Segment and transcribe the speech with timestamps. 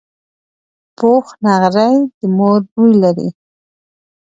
[0.97, 3.29] پوخ نغری د مور بوی لري